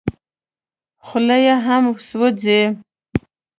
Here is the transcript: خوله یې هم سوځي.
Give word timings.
خوله 1.05 1.37
یې 1.45 1.55
هم 1.65 1.83
سوځي. 2.07 2.61